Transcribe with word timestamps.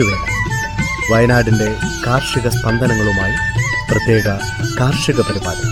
ഞാറ്റുവേല 0.00 1.12
വയനാടിന്റെ 1.12 1.68
കാർഷിക 2.06 2.48
സ്പന്ദനങ്ങളുമായി 2.48 3.36
പ്രത്യേക 3.90 4.28
കാർഷിക 4.80 5.20
പരിപാടി. 5.20 5.66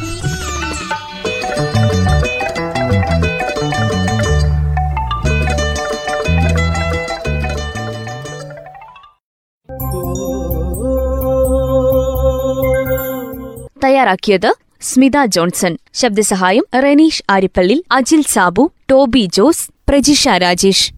തയ്യാറാക്കിയത് 13.84 14.54
സ്മിത 14.80 15.24
ജോൺസൺ 15.26 15.78
ശബ്ദസഹായം 15.94 16.64
റെനീഷ് 16.82 17.22
ആരിപ്പള്ളി 17.30 17.84
അജിൽ 17.92 18.22
സാബു 18.28 18.72
ടോബി 18.90 19.28
ജോസ് 19.32 19.68
പ്രജിഷ 19.88 20.28
രാജേഷ്. 20.28 20.97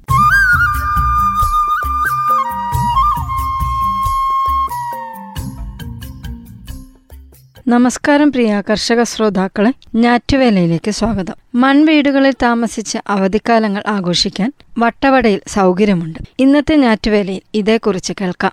നമസ്കാരം 7.72 8.30
പ്രിയ 8.30 8.62
കർഷക 8.70 9.02
ശ്രോതാക്കളെ 9.02 9.72
ഞാറ്റുവേലയിലേക്ക് 9.94 10.90
സ്വാഗതം. 10.90 11.34
മൺവീടുകളിൽ 11.54 12.34
താമസിച്ച് 12.42 12.98
അവധിക്കാലങ്ങൾ 13.08 13.82
ആഘോഷിക്കാൻ 13.86 14.52
വട്ടവടയിൽ 14.78 15.40
സൗകര്യമുണ്ട്. 15.46 16.18
ഇന്നത്തെ 16.40 16.76
ഞാറ്റുവേലയിൽ 16.76 17.42
ഇതേക്കുറിച്ച് 17.54 18.12
കേൾക്കാം. 18.20 18.52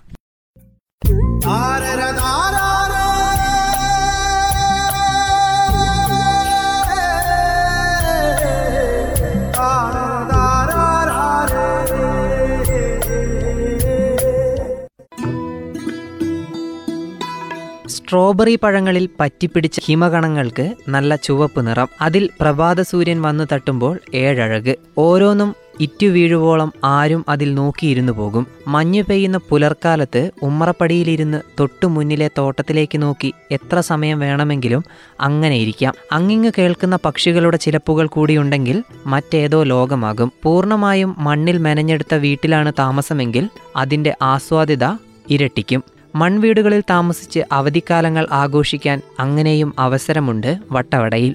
സ്ട്രോബെറി 17.88 18.58
പഴങ്ങളിൽ 18.62 19.08
പറ്റിപ്പിടിച്ച 19.20 19.80
ഹിമകണങ്ങൾക്ക് 19.84 20.74
നല്ല 20.88 21.16
ചുവപ്പ് 21.16 21.66
നിറം. 21.66 21.88
അതിൽ 22.00 22.30
പ്രഭാത 22.40 22.80
സൂര്യൻ 22.80 23.22
വന്നു 23.22 23.44
തട്ടുമ്പോൾ 23.52 23.98
ഏഴഴക്. 24.14 24.76
ഓരോന്നും 24.98 25.54
ഇറ്റു 25.80 26.06
വീഴുവോളം 26.06 26.72
ആരും 26.84 27.24
അതിൽ 27.28 27.54
നോക്കിയിരുന്നു 27.54 28.12
പോകും. 28.12 28.46
മഞ്ഞു 28.66 29.02
പെയ്യുന്ന 29.02 29.38
പുലർക്കാലത്ത് 29.48 30.30
ഉമ്മറപ്പടിയിലിരുന്ന് 30.42 31.40
തൊട്ടു 31.60 31.86
മുന്നിലെ 31.86 32.30
തോട്ടത്തിലേക്ക് 32.38 33.02
നോക്കി 33.02 33.34
എത്ര 33.50 33.80
സമയം 33.80 34.18
വേണമെങ്കിലും 34.18 34.84
അങ്ങനെ 35.20 35.56
ഇരിക്കാം. 35.56 35.94
അങ്ങിങ്ങ് 36.12 36.52
കേൾക്കുന്ന 36.58 36.98
പക്ഷികളുടെ 37.04 37.56
ചിലപ്പുകൾ 37.56 38.06
കൂടിയുണ്ടെങ്കിൽ 38.06 38.84
മറ്റേതോ 39.06 39.62
ലോകമാകും. 39.62 40.32
പൂർണമായും 40.42 41.14
മണ്ണിൽ 41.18 41.58
മെനഞ്ഞെടുത്ത 41.58 42.14
വീട്ടിലാണ് 42.14 42.72
താമസമെങ്കിൽ 42.78 43.48
അതിന്റെ 43.76 44.14
ആസ്വാദ്യത 44.22 44.84
ഇരട്ടിക്കും. 45.30 45.97
മൺവീടുകളിൽ 46.20 46.82
താമസിച്ച് 46.90 47.40
അവധിക്കാലങ്ങൾ 47.52 48.26
ആഘോഷിക്കാൻ 48.32 48.98
അങ്ങനെയും 49.18 49.70
അവസരമുണ്ട് 49.78 50.50
വട്ടവടയിൽ. 50.72 51.34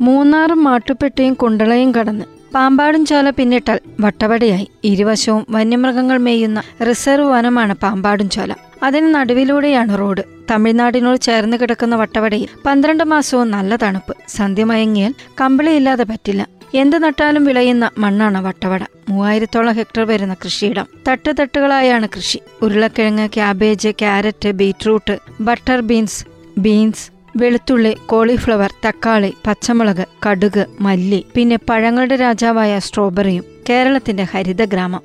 മൂന്നാറും 0.00 0.60
മാട്ടുപ്പെട്ടിയും 0.64 1.34
കുണ്ടളയും 1.34 1.90
കടന്ന് 1.94 2.26
പാമ്പാടും 2.54 3.06
ചോല 3.06 3.30
പിന്നിട്ടാൽ 3.30 3.80
വട്ടവടയായി. 4.00 4.70
ഇരുവശവും 4.84 5.46
വന്യമൃഗങ്ങൾ 5.50 6.18
മേയുന്ന 6.18 6.62
റിസർവ് 6.88 7.26
വനമാണ് 7.26 7.74
പാമ്പാടും 7.74 8.30
ചോല. 8.30 8.54
അതിന് 8.82 9.14
നടുവിലൂടെയാണ് 9.14 9.98
റോഡ്. 9.98 10.22
തമിഴ്നാടിനോട് 10.50 11.20
ചേർന്ന് 11.20 11.56
കിടക്കുന്ന 11.56 11.96
വട്ടവടയിൽ 11.96 12.48
പന്ത്രണ്ട് 12.66 13.04
മാസവും 13.04 13.50
നല്ല 13.50 13.76
തണുപ്പ്. 13.76 14.16
സന്ധ്യ 14.28 14.64
മയങ്ങിയാൽ 14.64 15.14
കമ്പിളിയില്ലാതെ 15.40 16.04
പറ്റില്ല. 16.04 16.48
എന്ത് 16.74 17.02
നട്ടാലും 17.02 17.44
വിളയുന്ന 17.44 17.90
മണ്ണാണ് 17.98 18.44
വട്ടവട. 18.44 18.80
മൂവായിരത്തോളം 19.08 19.74
ഹെക്ടർ 19.74 20.06
വരുന്ന 20.06 20.34
കൃഷിയിടം. 20.34 20.86
തട്ട് 21.08 21.34
തട്ടുകളായാണ് 21.40 22.08
കൃഷി. 22.16 22.38
ഉരുളക്കിഴങ്ങ് 22.62 23.28
cabbage 23.28 23.88
carrot 23.88 24.48
beetroot 24.48 25.18
butter 25.40 25.80
beans 25.80 26.24
beans 26.58 27.19
വെളുത്തുള്ളി 27.36 27.96
കോളിഫ്ലവർ 28.06 28.72
തക്കാളി 28.86 29.34
പച്ചമുളക് 29.46 30.08
കടുക് 30.26 30.66
മല്ലി 30.80 31.26
പിന്നെ 31.34 31.58
പഴങ്ങളുടെ 31.70 32.16
രാജാവായ 32.16 32.78
സ്ട്രോബെറിയും 32.78 33.44
കേരളത്തിന്റെ 33.70 34.22
ഹരിതഗ്രാമം 34.22 35.02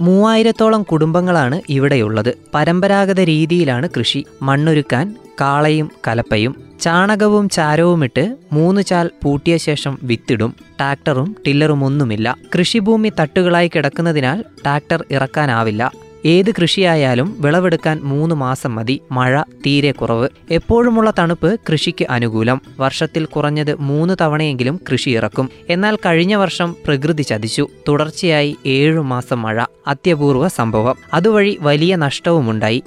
മൂവായിരത്തോളം 0.00 0.82
കുടുംബങ്ങളാണ് 0.82 1.60
ഇവിടെയുള്ളത്. 1.68 2.34
പരമ്പരാഗത 2.54 3.20
രീതിയിലാണ് 3.20 3.88
കൃഷി. 3.98 4.26
മണ്ണൊരുക്കാൻ 4.42 5.16
കാളയും 5.40 5.90
കലപ്പയും 6.08 6.54
ചാണകവും 6.80 7.48
ചാരവുമിട്ട് 7.48 8.36
മൂന്ന് 8.52 8.82
ചാൽ 8.82 9.10
പൂട്ടിയ 9.22 9.56
ശേഷം 9.56 9.98
വിത്തിടും 10.02 10.56
ട്രാക്ടറും 10.78 11.36
ടില്ലറും 11.46 11.84
ഒന്നുമില്ല 11.84 12.36
കൃഷിഭൂമി 12.58 13.12
തട്ടുകളായി 13.20 13.70
കിടക്കുന്നതിനാൽ 13.74 14.40
ട്രാക്ടർ 14.42 15.04
ഇറക്കാനാവില്ല. 15.10 16.09
ഏത് 16.24 16.50
കൃഷിയായാലും 16.50 17.36
വിളവെടുക്കാൻ 17.38 18.00
മൂന്ന് 18.02 18.34
മാസം 18.34 18.74
മതി. 18.74 19.00
മഴ 19.12 19.42
തീരെ 19.66 19.92
കുറവ്. 19.92 20.28
എപ്പോഴുമുള്ള 20.50 21.12
തണുപ്പ് 21.18 21.60
കൃഷിക്ക് 21.72 22.06
അനുകൂലം. 22.10 22.60
വർഷത്തിൽ 22.80 23.24
കുറഞ്ഞത് 23.24 23.80
മൂന്ന് 23.80 24.16
തവണയെങ്കിലും 24.20 24.80
കൃഷി 24.92 25.10
ഇറക്കും. 25.10 25.50
എന്നാൽ 25.68 25.96
കഴിഞ്ഞ 25.96 26.34
വർഷം 26.34 26.76
പ്രകൃതി 26.86 27.22
ചതിച്ചു. 27.22 27.68
തുടർച്ചയായി 27.88 28.56
ഏഴു 28.66 29.00
മാസം 29.00 29.42
മഴ. 29.42 29.64
അത്യപൂർവ 29.86 30.48
സംഭവം. 30.48 30.96
അതുവഴി 31.14 31.58
വലിയ 31.60 31.96
നഷ്ടവുമുണ്ടായി. 31.96 32.82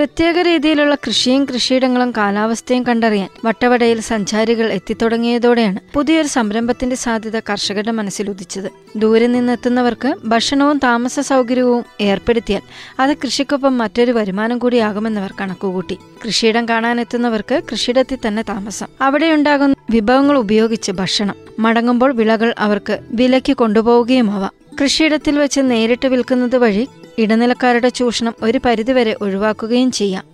പ്രത്യേക 0.00 0.38
രീതിയിലുള്ള 0.38 0.94
കൃഷിയും 0.94 1.44
കൃഷിയിടങ്ങളും 1.44 2.10
കാലാവസ്ഥയും 2.10 2.82
കണ്ടറിയാൻ 2.82 3.28
വട്ടവടയിൽ 3.44 4.00
സഞ്ചാരികൾ 4.00 4.72
എത്തിത്തുടങ്ങിയതോടെയാണ് 4.72 5.80
പുതിയൊരു 5.94 6.26
സംരംഭത്തിന്റെ 6.26 6.96
സാധ്യത 6.96 7.38
കർഷകരുടെ 7.38 7.90
മനസ്സിൽ 7.90 8.30
ഉദിച്ചത്. 8.30 8.70
ദൂരെ 8.96 9.26
നിന്നെത്തുന്നവർക്ക് 9.26 10.14
ഭക്ഷണവും 10.24 10.78
താമസ 10.78 11.20
സൗകര്യവും 11.20 11.84
ഏർപ്പെടുത്തിയാൽ 12.00 12.62
അത് 13.00 13.16
കൃഷിക്കൊപ്പം 13.16 13.78
മറ്റൊരു 13.78 14.12
വരുമാനം 14.12 14.58
കൂടിയാകുമെന്നവർ 14.58 15.34
കണക്കുകൂട്ടി. 15.40 15.98
കൃഷിയിടം 16.26 16.68
കാണാനെത്തുന്നവർക്ക് 16.68 17.62
കൃഷിയിടത്തിൽ 17.72 18.18
തന്നെ 18.26 18.42
താമസം. 18.42 18.86
അവിടെയുണ്ടാകുന്ന 19.00 19.76
വിഭവങ്ങൾ 19.90 20.38
ഉപയോഗിച്ച് 20.38 20.92
ഭക്ഷണം. 20.92 21.34
മടങ്ങുമ്പോൾ 21.58 22.12
വിളകൾ 22.12 22.54
അവർക്ക് 22.58 22.98
വിലയ്ക്ക് 23.10 23.52
കൊണ്ടുപോവുകയുമാവാം. 23.52 24.50
കൃഷിയിടത്തിൽ 24.82 25.38
വെച്ച് 25.38 25.60
നേരിട്ട് 25.64 26.08
വിൽക്കുന്നത് 26.08 26.56
വഴി 26.56 26.88
ഇടനിലക്കാരുടെ 27.18 27.88
ചൂഷണം 27.88 28.34
ഒരു 28.42 28.60
പരിധിവരെ 28.64 29.16
ഒഴിവാക്കുകയും 29.22 29.90
ചെയ്യാം. 29.90 30.24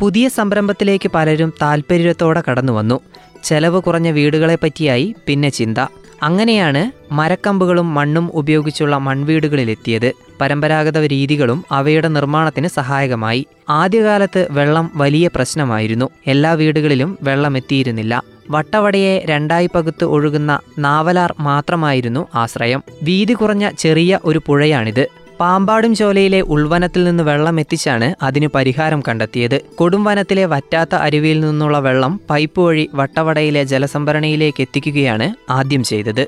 പുതിയ 0.00 0.28
സംരംഭത്തിലേക്ക് 0.28 1.10
പലരും 1.10 1.52
താൽപ്പര്യത്തോടെ 1.62 2.42
കടന്നു 2.50 2.72
വന്നു 2.72 3.00
ചെലവ് 3.44 3.82
കുറഞ്ഞ 3.82 4.10
വീടുകളെ 4.10 4.58
പറ്റിയായി 4.62 5.14
പിന്നെ 5.26 5.48
ചിന്ത. 5.48 5.78
അങ്ങനെയാണ് 6.22 7.14
മരക്കമ്പുകളും 7.14 7.94
മണ്ണും 7.94 8.30
ഉപയോഗിച്ചുള്ള 8.34 8.98
മൺവീടുകളിലെത്തിയത്. 8.98 10.12
പരമ്പരാഗത 10.40 10.98
രീതികളും 10.98 11.64
അവയുടെ 11.70 12.08
നിർമ്മാണത്തിന് 12.08 12.68
സഹായകമായി. 12.68 13.46
ആദ്യകാലത്ത് 13.68 14.48
വെള്ളം 14.50 14.90
വലിയ 14.94 15.30
പ്രശ്നമായിരുന്നു. 15.34 16.10
എല്ലാ 16.26 16.52
വീടുകളിലും 16.52 17.18
വെള്ളം 17.22 17.56
എത്തിയിരുന്നില്ല. 17.56 18.22
വട്ടവടയെ 18.50 19.24
രണ്ടായി 19.26 19.68
പകുത്ത് 19.74 20.04
ഒഴുകുന്ന 20.04 20.60
നാവലാർ 20.78 21.34
മാത്രമായിരുന്നു 21.40 22.26
ആശ്രയം. 22.34 22.82
വീതി 23.02 23.32
കുറഞ്ഞ 23.32 23.70
ചെറിയ 23.78 24.20
ഒരു 24.24 24.40
പുഴയാണിത്. 24.46 25.06
പാമ്പാടും 25.40 25.94
ചോലയിലെ 25.94 26.40
ഉൾവനത്തിൽ 26.40 27.04
നിന്ന് 27.04 27.22
വെള്ളം 27.22 27.60
എത്തിച്ചാണ് 27.60 28.24
അതിന് 28.24 28.46
പരിഹാരം 28.46 29.02
കണ്ടെത്തിയത്. 29.08 29.60
കൊടുംവനത്തിലെ 29.74 30.44
വറ്റാത്ത 30.44 30.94
അരുവിയിൽ 30.94 31.40
നിന്നുള്ള 31.40 31.78
വെള്ളം 31.78 32.20
പൈപ്പ് 32.30 32.60
വഴി 32.60 32.90
വട്ടവടയിലെ 32.94 33.64
ജലസംഭരണിയിലേക്ക് 33.64 34.60
എത്തിക്കുകയാണ് 34.60 35.52
ആദ്യം 35.52 35.84
ചെയ്തത്. 35.84 36.26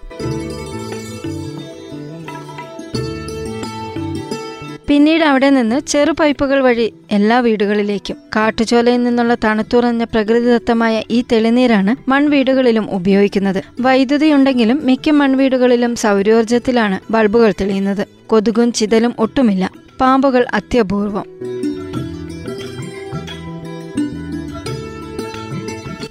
പിന്നീട് 4.91 5.25
അവിടെ 5.25 5.51
നിന്ന് 5.51 5.81
ചെറു 5.81 6.13
പൈപ്പുകൾ 6.13 6.61
വഴി 6.61 6.93
എല്ലാ 7.11 7.39
വീടുകളിലേക്കും 7.41 8.17
കാട്ടുചോലയിൽ 8.37 9.03
നിന്നുള്ള 9.03 9.37
തണുത്തുറഞ്ഞ 9.45 10.05
പ്രകൃതിദത്തമായ 10.05 11.03
ഈ 11.11 11.25
തെളിനീരാണ് 11.33 12.11
മൺവീടുകളിലും 12.11 12.91
ഉപയോഗിക്കുന്നത്. 12.91 13.63
വൈദ്യുതി 13.81 14.33
ഉണ്ടെങ്കിലും 14.33 14.81
മിക്ക 14.85 15.11
മൺവീടുകളിലും 15.11 15.97
സൗരോർജത്തിലാണ് 15.97 17.13
ബൾബുകൾ 17.13 17.55
തെളിയുന്നത്. 17.61 18.07
കൊതുകും 18.27 18.73
ചിതലും 18.73 19.15
ഒട്ടുമില്ല. 19.19 19.71
പാമ്പുകൾ 20.01 20.47
അത്യപൂർവം. 20.55 21.25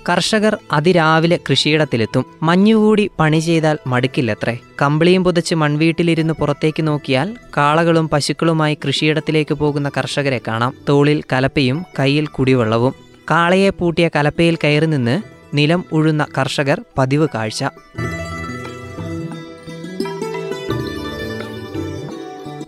കർഷകർ 0.09 0.57
അതിരാവിലെ 0.71 1.39
കൃഷിയിടത്തിലെത്തും. 1.49 2.25
മഞ്ഞുകൂടി 2.43 3.09
പണി 3.19 3.39
ചെയ്താൽ 3.39 3.77
മടുക്കില്ലത്രേ. 3.87 4.57
കമ്പിളിയും 4.81 5.23
പുതച്ച് 5.23 5.55
മൺവീട്ടിലിരുന്ന് 5.55 6.33
പുറത്തേക്ക് 6.33 6.87
നോക്കിയാൽ 6.87 7.35
കാളകളും 7.57 8.09
പശുക്കളുമായി 8.09 8.77
കൃഷിയിടത്തിലേക്ക് 8.87 9.55
പോകുന്ന 9.55 9.91
കർഷകരെ 9.97 10.41
കാണാം. 10.47 10.73
തോളിൽ 10.89 11.23
കലപ്പയും 11.33 11.85
കയ്യിൽ 11.99 12.27
കുടിവെള്ളവും. 12.27 12.93
കാളയെ 13.31 13.69
പൂട്ടിയ 13.69 14.09
കലപ്പയിൽ 14.15 14.57
കയറി 14.63 14.85
നിന്ന് 14.85 15.21
നിലം 15.53 15.85
ഉഴുന്ന 15.91 16.25
കർഷകർ 16.37 16.81
പതിവ് 16.97 17.27
കാഴ്ച. 17.35 17.63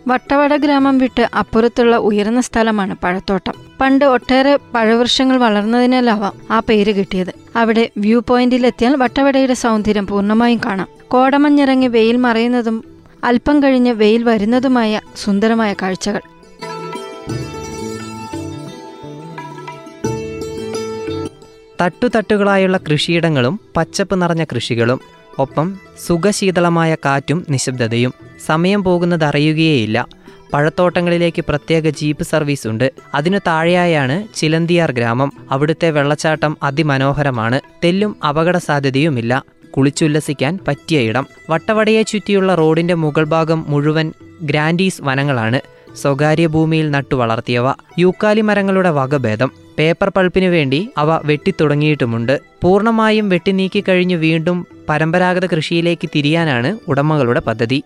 വട്ടവട 0.08 0.56
ഗ്രാമം 0.56 0.98
വിട്ട് 0.98 1.30
അപ്പുറത്തുള്ള 1.38 1.96
ഉയർന്ന 1.98 2.42
സ്ഥലമാണ് 2.42 2.96
പഴത്തോട്ടം. 3.04 3.54
പണ്ട് 3.82 4.06
ഒട്ടേറെ 4.06 4.60
പഴവൃക്ഷങ്ങൾ 4.74 5.38
വളർന്നതിനാലാവാം 5.38 6.34
ആ 6.52 6.60
പേര് 6.60 6.96
കിട്ടിയത്. 6.96 7.34
അവിടെ 7.56 7.90
വ്യൂ 7.98 8.20
പോയിന്റിലെത്തിയാൽ 8.20 8.96
വട്ടവടയുടെ 8.96 9.54
സൗന്ദര്യം 9.54 10.08
പൂർണമായും 10.08 10.62
കാണാം. 10.66 10.88
കോടമഞ്ഞിറങ്ങി 11.08 11.88
വെയിൽ 11.88 12.16
മറയുന്നതും 12.16 12.84
അല്പം 13.24 13.64
കഴിഞ്ഞ് 13.64 13.92
വെയിൽ 13.92 14.24
വരുന്നതുമായ 14.24 15.02
സുന്ദരമായ 15.16 15.74
കാഴ്ചകൾ. 15.82 16.22
തട്ടുതട്ടുകളായുള്ള 21.82 22.78
കൃഷിയിടങ്ങളും 22.78 23.60
പച്ചപ്പ് 23.78 24.22
നിറഞ്ഞ 24.22 24.44
കൃഷികളും 24.44 25.00
ഒപ്പം 25.40 25.80
സുഖശീതളമായ 26.08 26.96
കാറ്റും 26.96 27.46
നിശബ്ദതയും. 27.50 28.31
സമയം 28.46 28.84
പോകുന്നത് 28.84 29.24
അറിയുകയേയില്ല. 29.24 30.08
പഴത്തോട്ടങ്ങളിലേക്ക് 30.54 31.44
പ്രത്യേക 31.50 31.90
ജീപ്പ് 31.90 32.24
സർവീസ് 32.24 32.68
ഉണ്ട്. 32.68 32.92
അതിനു 33.16 33.38
താഴെയായാണ് 33.38 34.28
ചിലന്തിയാർ 34.36 34.92
ഗ്രാമം. 34.92 35.34
അവിടുത്തെ 35.52 35.92
വെള്ളച്ചാട്ടം 35.92 36.58
അതിമനോഹരമാണ്. 36.64 37.62
തെല്ലും 37.84 38.16
അപകട 38.30 38.58
സാധ്യതയുമില്ല 38.58 39.44
കുളിച്ചുല്ലസിക്കാൻ 39.70 40.60
പറ്റിയ 40.68 41.00
ഇടം. 41.00 41.28
വട്ടവടയെ 41.50 42.02
ചുറ്റിയുള്ള 42.02 42.56
റോഡിന്റെ 42.56 42.94
മുകൾ 42.94 43.24
ഭാഗം 43.24 43.66
മുഴുവൻ 43.68 44.14
ഗ്രാൻഡീസ് 44.42 45.02
വനങ്ങളാണ്. 45.02 45.60
സ്വകാര്യ 45.96 46.48
ഭൂമിയിൽ 46.48 46.92
നട്ടു 46.92 47.16
വളർത്തിയവ. 47.16 47.72
യൂക്കാലി 48.00 48.42
മരങ്ങളുടെ 48.42 48.90
വകഭേദം. 48.90 49.52
പേപ്പർ 49.80 50.10
പൾപ്പിനു 50.10 50.48
വേണ്ടി 50.48 50.90
അവ 50.98 51.20
വെട്ടിത്തുടങ്ങിയിട്ടുമുണ്ട്. 51.26 52.42
പൂർണമായും 52.62 53.30
വെട്ടിനീക്കി 53.30 53.84
കഴിഞ്ഞ് 53.90 54.16
വീണ്ടും 54.16 54.68
പരമ്പരാഗത 54.90 55.46
കൃഷിയിലേക്ക് 55.46 56.10
തിരിയാനാണ് 56.16 56.78
ഉടമകളുടെ 56.88 57.40
പദ്ധതി. 57.40 57.84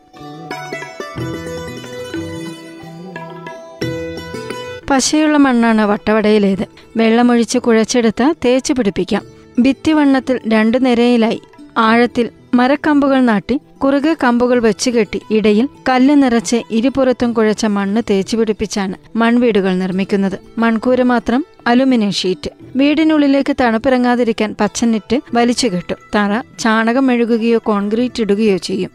പശയുള്ള 4.90 5.38
മണ്ണാണ് 5.38 5.82
വട്ടവടയിലേത്. 5.82 6.66
വെള്ളമൊഴിച്ച് 6.98 7.58
കുഴച്ചെടുത്ത് 7.58 8.34
തേച്ച് 8.46 8.74
പിടിപ്പിക്കാം. 8.74 9.24
ഭിത്തിവണ്ണത്തിൽ 9.62 10.40
രണ്ടു 10.48 10.78
നിരയിലായി. 10.78 11.42
ആഴത്തിൽ 11.78 12.30
മരക്കമ്പുകൾ 12.54 13.20
നാട്ടി 13.20 13.60
കുറുകെ 13.84 14.16
കമ്പുകൾ 14.24 14.60
വെച്ചുകെട്ടി 14.60 15.22
ഇടയിൽ 15.32 15.70
കല്ല് 15.90 16.24
നിറച്ച് 16.24 16.62
ഇരുപുറത്തും 16.72 17.34
കുഴച്ച 17.34 17.66
മണ്ണ് 17.66 18.02
തേച്ചു 18.10 18.38
പിടിപ്പിച്ചാണ് 18.38 18.96
മൺവീടുകൾ 19.16 19.76
നിർമ്മിക്കുന്നത്. 19.76 20.40
മൺകൂര 20.58 21.02
മാത്രം 21.02 21.46
അലുമിനിയം 21.68 22.12
ഷീറ്റ്. 22.12 22.50
വീടിനുള്ളിലേക്ക് 22.76 23.56
തണുപ്പിറങ്ങാതിരിക്കാൻ 23.62 24.56
പച്ചനിറ്റ് 24.60 25.20
വലിച്ചു 25.34 25.68
കെട്ടും. 25.68 25.98
തറ 26.16 26.42
ചാണകം 26.60 27.08
മെഴുകുകയോ 27.08 27.60
കോൺക്രീറ്റ് 27.64 28.22
ഇടുകയോ 28.22 28.58
ചെയ്യും. 28.58 28.92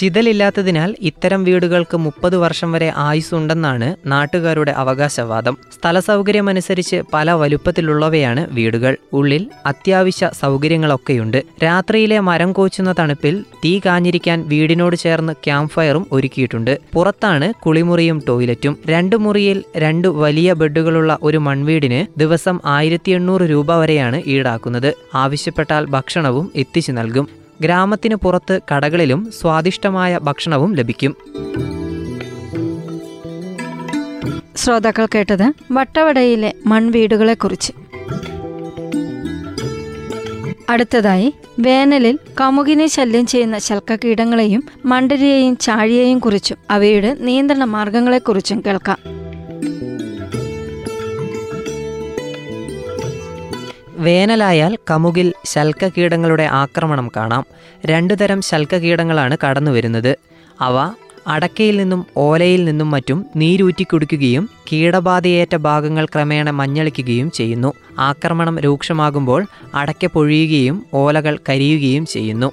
ചിതലില്ലാത്തതിനാൽ 0.00 0.96
ഇത്തരം 1.00 1.44
വീടുകൾക്ക് 1.44 1.96
മുപ്പത് 1.96 2.36
വർഷം 2.36 2.72
വരെ 2.72 2.92
ആയുസ്സുണ്ടെന്നാണ് 2.96 3.96
നാട്ടുകാരുടെ 4.06 4.70
അവകാശവാദം. 4.70 5.56
സ്ഥല 5.74 6.00
സൗകര്യമനുസരിച്ച് 6.00 7.02
പല 7.14 7.30
വലുപ്പത്തിലുള്ളവയാണ് 7.30 8.46
വീടുകൾ. 8.50 8.96
ഉള്ളിൽ 9.12 9.50
അത്യാവശ്യ 9.66 10.30
സൗകര്യങ്ങളൊക്കെയുണ്ട്. 10.40 11.42
രാത്രിയിലെ 11.64 12.20
മരം 12.20 12.52
കോച്ചുന്ന 12.52 12.94
തണുപ്പിൽ 12.98 13.44
തീ 13.64 13.80
കാഞ്ഞിരിക്കാൻ 13.86 14.44
വീടിനോട് 14.48 14.96
ചേർന്ന് 14.96 15.32
ക്യാമ്പ് 15.32 15.72
ഫയറും 15.72 16.06
ഒരുക്കിയിട്ടുണ്ട്. 16.12 16.78
പുറത്താണ് 16.94 17.54
കുളിമുറിയും 17.54 18.22
ടോയ്ലറ്റും. 18.28 18.76
രണ്ട് 18.86 19.16
മുറിയിൽ 19.16 19.64
രണ്ട് 19.76 20.08
വലിയ 20.08 20.52
ബെഡുകളുള്ള 20.52 21.18
ഒരു 21.22 21.38
മൺവീടിന് 21.38 22.18
ദിവസം 22.18 22.60
ആയിരത്തി 22.64 23.12
രൂപ 23.46 23.74
വരെയാണ് 23.74 24.22
ഈടാക്കുന്നത്. 24.26 24.90
ആവശ്യപ്പെട്ടാൽ 25.14 25.84
ഭക്ഷണവും 25.86 26.52
എത്തിച്ചു 26.56 26.92
നൽകും. 26.92 27.39
ഗ്രാമത്തിന് 27.60 28.14
പുറത്ത് 28.14 28.60
കടകളിലും 28.72 29.32
സ്വാദിഷ്ടമായ 29.40 30.18
ഭക്ഷണവും 30.18 30.74
ലഭിക്കും. 30.74 31.16
ശ്രോതാക്കൾ 34.56 35.06
കേട്ടത് 35.14 35.52
വട്ടവടയിലെ 35.72 36.54
മൺവീടുകളെക്കുറിച്ച്. 36.66 37.72
അടുത്തതായി 40.70 41.34
വേനലിൽ 41.58 42.18
കമുകിനെ 42.40 42.86
ശല്യം 42.86 43.26
ചെയ്യുന്ന 43.26 43.58
ശൽക്കകീടങ്ങളെയും 43.58 44.64
മണ്ടരിയെയും 44.84 45.56
ചാഴിയെയും 45.56 46.18
കുറിച്ചും 46.18 46.56
അവയുടെ 46.70 47.16
നിയന്ത്രണ 47.20 47.64
മാർഗങ്ങളെക്കുറിച്ചും 47.64 48.62
കേൾക്കാം. 48.66 49.19
വേനലായാൽ 54.00 54.78
കമുകിൽ 54.90 55.32
ശൽക്കകീടങ്ങളുടെ 55.44 56.42
ആക്രമണം 56.42 57.10
കാണാം. 57.16 57.46
രണ്ടു 57.86 58.14
തരം 58.14 58.40
ശൽക്കകീടങ്ങളാണ് 58.40 59.36
കടന്നുവരുന്നത്. 59.44 60.18
അവ 60.60 60.92
അടക്കയിൽ 61.26 61.76
നിന്നും 61.76 62.06
ഓലയിൽ 62.16 62.64
നിന്നും 62.64 62.90
മറ്റും 62.90 63.26
നീരൂറ്റി 63.36 63.82
കുടിക്കുകയും 63.82 64.50
കീടബാധയേറ്റ 64.72 65.56
ഭാഗങ്ങൾ 65.56 66.04
ക്രമേണ 66.04 66.50
മഞ്ഞളിക്കുകയും 66.50 67.30
ചെയ്യുന്നു. 67.30 67.72
ആക്രമണം 67.98 68.58
രൂക്ഷമാകുമ്പോൾ 68.58 69.46
അടയ്ക്ക 69.74 70.06
പൊഴിയുകയും 70.06 70.86
ഓലകൾ 70.94 71.38
കരിയുകയും 71.48 72.06
ചെയ്യുന്നു. 72.06 72.52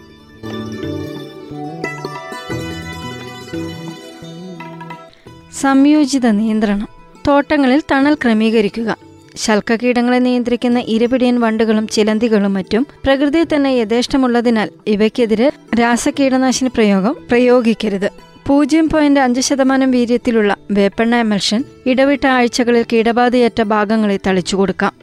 സംയോജിത 5.62 6.28
നിയന്ത്രണം. 6.28 6.88
തോട്ടങ്ങളിൽ 7.28 7.84
തണൽ 7.92 8.14
ക്രമീകരിക്കുക. 8.14 9.07
ശൽക്കകീടങ്ങളെ 9.38 10.20
നിയന്ത്രിക്കുന്ന 10.20 10.80
ഇരപിടിയൻ 10.80 11.40
വണ്ടുകളും 11.40 11.88
ചിലന്തികളും 11.88 12.54
മറ്റും 12.54 12.88
പ്രകൃതിയിൽ 13.06 13.48
തന്നെ 13.56 13.70
യഥേഷ്ടമുള്ളതിനാൽ 13.70 14.70
ഇവയ്ക്കെതിരെ 14.88 15.52
രാസകീടനാശിനി 15.80 16.70
പ്രയോഗം 16.70 17.16
പ്രയോഗിക്കരുത്. 17.30 18.10
പൂജ്യം 18.48 18.90
പോയിന്റ് 18.90 19.20
അഞ്ച് 19.20 19.42
ശതമാനം 19.42 19.92
വീര്യത്തിലുള്ള 19.92 20.56
വേപ്പെണ്ണ 20.72 21.16
എമൽഷൻ 21.16 21.64
ഇടവിട്ട 21.86 22.28
ആഴ്ചകളിൽ 22.28 22.86
കീടബാധയേറ്റ 22.94 23.62
ഭാഗങ്ങളിൽ 23.62 24.20
തളിച്ചു 24.28 24.56
കൊടുക്കാം. 24.56 24.94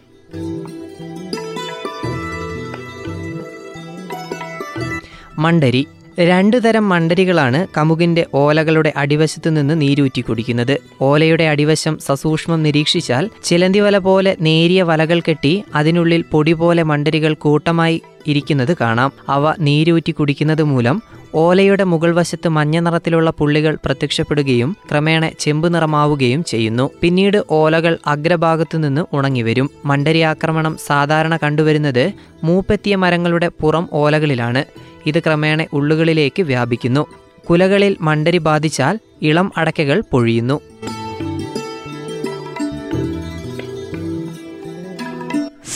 മണ്ടരി 5.38 5.86
രണ്ടു 6.18 6.56
തരം 6.56 6.88
മണ്ടരികളാണ് 6.88 7.66
കമുകിന്റെ 7.78 8.26
ഓലകളുടെ 8.34 8.92
അടിവശത്തു 8.96 9.50
നിന്ന് 9.50 9.80
നീരൂറ്റി 9.80 10.20
കുടിക്കുന്നത്. 10.20 10.78
ഓലയുടെ 11.00 11.44
അടിവശം 11.44 11.98
സസൂക്ഷ്മം 11.98 12.62
നിരീക്ഷിച്ചാൽ 12.62 13.30
ചിലന്തിവല 13.44 13.98
പോലെ 13.98 14.36
നേരിയ 14.40 14.82
വലകൾ 14.82 15.20
കെട്ടി 15.20 15.64
അതിനുള്ളിൽ 15.74 16.24
പൊടി 16.30 16.52
പോലെ 16.52 16.82
മണ്ടരികൾ 16.82 17.34
കൂട്ടമായി 17.34 18.02
ഇരിക്കുന്നത് 18.26 18.76
കാണാം. 18.80 19.12
അവ 19.28 19.54
നീരൂറ്റി 19.60 20.12
കുടിക്കുന്നത് 20.12 20.62
മൂലം 20.62 21.02
ഓലയുടെ 21.34 21.84
മുകൾ 21.84 22.14
വശത്ത് 22.14 22.48
മഞ്ഞ 22.48 22.80
നിറത്തിലുള്ള 22.80 23.30
പുള്ളികൾ 23.30 23.78
പ്രത്യക്ഷപ്പെടുകയും 23.84 24.76
ക്രമേണ 24.90 25.30
ചെമ്പ് 25.38 25.74
നിറമാവുകയും 25.74 26.44
ചെയ്യുന്നു. 26.44 26.90
പിന്നീട് 27.00 27.44
ഓലകൾ 27.50 27.98
അഗ്രഭാഗത്തു 28.06 28.78
നിന്ന് 28.78 29.04
ഉണങ്ങിവരും. 29.12 29.70
മണ്ടരി 29.84 30.18
ആക്രമണം 30.18 30.76
സാധാരണ 30.86 31.36
കണ്ടുവരുന്നത് 31.36 32.12
മൂപ്പെത്തിയ 32.44 32.96
മരങ്ങളുടെ 32.96 33.50
പുറം 33.60 33.88
ഓലകളിലാണ്. 33.92 34.64
ഇത് 35.06 35.18
ക്രമേണ 35.18 35.66
ഉള്ളുകളിലേക്ക് 35.72 36.42
വ്യാപിക്കുന്നു. 36.42 37.06
കുലകളിൽ 37.50 37.96
മണ്ടരി 38.00 38.38
ബാധിച്ചാൽ 38.38 38.98
ഇളം 39.22 39.52
അടക്കകൾ 39.56 40.02
പൊഴിയുന്നു. 40.12 40.60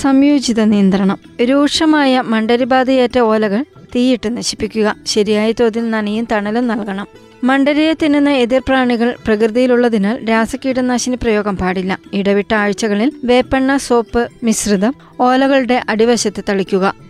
സംയോജിത 0.00 0.60
നിയന്ത്രണം. 0.60 1.18
രൂക്ഷമായ 1.44 2.20
മണ്ടരിബാധയേറ്റ 2.20 3.18
ഓലകൾ 3.18 3.64
തീയിട്ട് 3.94 4.36
നശിപ്പിക്കുക. 4.36 4.96
ശരിയായ 5.06 5.52
തോതിൽ 5.52 5.90
നനയും 5.90 6.28
തണലും 6.32 6.68
നൽകണം. 6.68 7.06
മണ്ടരിയെ 7.44 7.94
തിന്നുന്ന 8.02 8.30
എതിർപ്രാണികൾ 8.30 9.16
പ്രകൃതിയിലുള്ളതിനാൽ 9.24 10.28
രാസകീടനാശിനി 10.30 11.16
പ്രയോഗം 11.16 11.56
പാടില്ല. 11.56 11.98
ഇടവിട്ട 12.12 12.54
ആഴ്ചകളിൽ 12.54 13.12
വേപ്പെണ്ണ 13.24 13.76
സോപ്പ് 13.76 14.28
മിശ്രിതം 14.42 14.94
ഓലകളുടെ 15.20 15.82
അടിവശത്ത് 15.88 16.44
തളിക്കുക. 16.48 17.07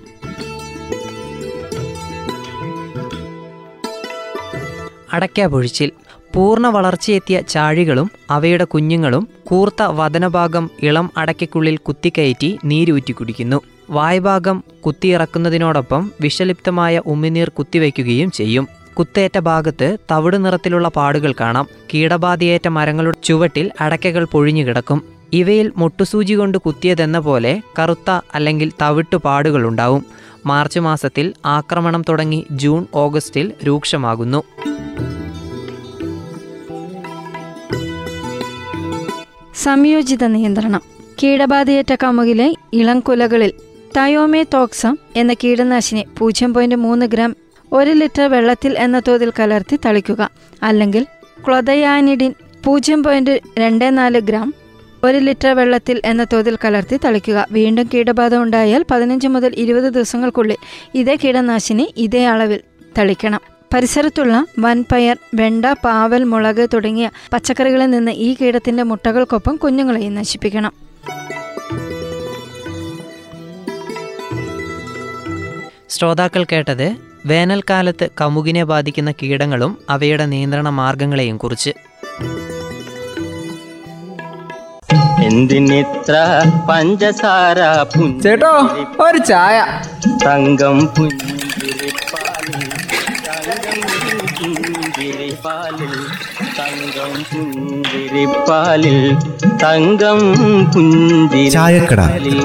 അടയ്ക്ക 5.13 5.47
പൊഴിച്ചിൽ 5.47 5.93
പൂർണ 6.35 6.67
വളർച്ചയെത്തിയ 6.67 7.41
ചാഴികളും 7.41 8.11
അവയുടെ 8.31 8.65
കുഞ്ഞുങ്ങളും 8.65 9.29
കൂർത്ത 9.45 9.83
വതനഭാഗം 9.83 10.71
ഇളം 10.83 11.11
അടയ്ക്കുള്ളിൽ 11.17 11.77
കുത്തിക്കയറ്റി 11.77 12.59
നീരൂറ്റി 12.65 13.13
കുടിക്കുന്നു. 13.13 13.61
വായ്ഭാഗം 13.91 14.65
കുത്തിയിറക്കുന്നതിനോടൊപ്പം 14.87 16.11
വിഷലിപ്തമായ 16.21 17.03
ഉമിനീർ 17.07 17.49
കുത്തിവയ്ക്കുകയും 17.49 18.31
ചെയ്യും. 18.31 18.69
കുത്തേറ്റ 18.95 19.39
ഭാഗത്ത് 19.39 19.99
തവിട് 20.11 20.45
നിറത്തിലുള്ള 20.45 20.89
പാടുകൾ 20.89 21.35
കാണാം. 21.41 21.67
കീടബാധയേറ്റ 21.95 22.69
മരങ്ങളുടെ 22.69 23.17
ചുവട്ടിൽ 23.25 23.71
അടയ്ക്കകൾ 23.81 24.25
പൊഴിഞ്ഞു 24.25 24.65
കിടക്കും. 24.65 25.03
ഇവയിൽ 25.33 25.73
മുട്ടുസൂചി 25.77 26.35
കൊണ്ട് 26.35 26.59
കുത്തിയതെന്ന 26.59 27.19
പോലെ 27.19 27.63
കറുത്ത 27.79 28.21
അല്ലെങ്കിൽ 28.35 28.73
തവിട്ടു 28.83 29.17
പാടുകളുണ്ടാവും 29.17 30.05
മാർച്ച് 30.47 30.81
മാസത്തിൽ 30.81 31.35
ആക്രമണം 31.47 32.05
തുടങ്ങി 32.09 32.47
ജൂൺ 32.51 32.87
ഓഗസ്റ്റിൽ 32.95 33.53
രൂക്ഷമാകുന്നു. 33.67 34.43
സംയോജിത 39.63 40.25
നിയന്ത്രണം. 40.27 40.83
കീടബാധയേറ്റ 41.23 41.95
കമുകിലെ 42.03 42.55
ഇളം 42.73 43.01
കുലകളിൽ 43.01 43.53
തയോമേ 43.97 44.43
തോക്സം 44.55 44.97
എന്ന 45.17 45.35
കീടനാശിനി 45.35 46.05
പൂജ്യം 46.19 46.55
പോയിന്റ് 46.55 46.75
മൂന്ന് 46.75 47.07
ഗ്രാം 47.07 47.37
ഒരു 47.73 47.91
ലിറ്റർ 47.91 48.23
വെള്ളത്തിൽ 48.23 48.79
എന്ന 48.79 49.03
തോതിൽ 49.09 49.33
കലർത്തി 49.39 49.79
തളിക്കുക. 49.85 50.31
അല്ലെങ്കിൽ 50.63 51.07
ക്ലൊതയാനിഡിൻ 51.47 52.35
പൂജ്യം 52.65 53.03
പോയിന്റ് 53.03 53.41
രണ്ട് 53.59 53.99
നാല് 53.99 54.21
ഗ്രാം 54.21 54.55
ഒരു 55.05 55.19
ലിറ്റർ 55.19 55.49
വെള്ളത്തിൽ 55.49 56.03
എന്ന 56.05 56.27
തോതിൽ 56.33 56.59
കലർത്തി 56.65 56.97
തളിക്കുക. 57.05 57.47
വീണ്ടും 57.53 57.91
കീടബാധ 57.95 58.35
ഉണ്ടായാൽ 58.35 58.85
പതിനഞ്ച് 58.91 59.29
മുതൽ 59.29 59.55
ഇരുപത് 59.57 59.93
ദിവസങ്ങൾക്കുള്ളിൽ 59.95 60.57
ഇതേ 60.95 61.19
കീടനാശിനി 61.25 61.95
ഇതേ 61.97 62.27
അളവിൽ 62.27 62.61
തളിക്കണം. 62.99 63.41
പരിസരത്തുള്ള 63.75 64.45
വൻപയർ 64.59 65.17
വെണ്ട 65.35 65.65
പാവൽ 65.85 66.25
മുളക് 66.25 66.69
തുടങ്ങിയ 66.75 67.11
പച്ചക്കറികളിൽ 67.33 67.91
നിന്ന് 67.91 68.13
ഈ 68.13 68.37
കീടത്തിന്റെ 68.41 68.83
മുട്ടകൾക്കൊപ്പം 68.83 69.57
കുഞ്ഞുങ്ങളെയും 69.57 70.15
നശിപ്പിക്കണം. 70.15 70.73
ശ്രോതാക്കൾ 75.91 76.45
കേട്ടത് 76.45 76.97
വേനൽക്കാലത്ത് 77.27 78.09
കമുകിനെ 78.21 78.65
ബാധിക്കുന്ന 78.65 79.13
കീടങ്ങളും 79.13 79.79
അവയുടെ 79.91 80.27
നിയന്ത്രണ 80.27 80.69
മാർഗങ്ങളെയും 80.69 81.37
കുറിച്ച്. 81.37 81.73
എന്തിനിത്ര 85.25 86.15
പഞ്ചസാര 86.71 87.59
ചേട്ടോ 88.23 88.53
ഒരു 89.05 89.19
ചായ. 89.19 89.57
തങ്കം 90.27 90.87
പുഞ്ചിരിപ്പാലിൽ 90.87 92.69
പുഞ്ചിരിപ്പാലിൽ 94.39 95.93
തങ്കം 96.59 97.13
പുഞ്ചിരിപ്പാലിൽ 97.31 98.99
തങ്കം 99.63 100.19
ചായക്കട. 101.55 102.01
പുഞ്ചിരിപ്പാലിൽ 102.01 102.41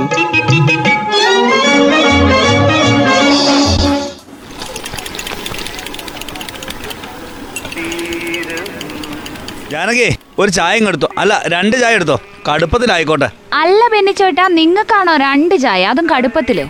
ജാനകി 9.72 10.10
ഒരു 10.40 10.52
ചായ 10.52 10.74
എടുത്തു 10.76 10.88
എടുത്തോ. 10.88 11.10
അല്ല 11.18 11.44
രണ്ട് 11.48 11.76
ചായ 11.82 11.94
എടുത്തോ. 11.94 12.22
കടുപ്പത്തിലായിക്കോട്ടെ. 12.52 13.30
അല്ല 13.54 13.88
ബെന്നിച്ചേട്ടാ 13.88 14.48
നിങ്ങൾക്കാണോ 14.48 15.18
രണ്ട് 15.18 15.56
ചായ? 15.56 15.86
അതും 15.86 16.08
കടുപ്പത്തിൽ? 16.10 16.68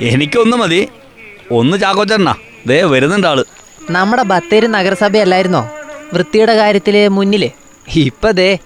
എനിക്കൊന്ന് 0.00 0.56
മതി. 0.56 0.88
ഒന്ന് 1.50 1.76
ചാക്കോച്ചേട്ടനാ. 1.80 2.34
ദേ 2.66 2.82
വരുന്നുണ്ട് 2.82 3.26
ആൾ. 3.26 3.44
നമ്മുടെ 3.90 4.22
ബത്തേരി 4.22 4.66
നഗരസഭയല്ലായിരുന്നോ? 4.66 5.70
വൃത്തിയുടെ 6.14 6.54
കാര്യത്തിൽ 6.56 7.08
മുന്നിൽ. 7.08 7.50
ഇപ്പൊ 7.88 8.30
ദേ 8.30 8.58